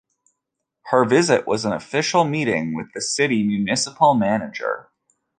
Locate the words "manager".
4.15-4.89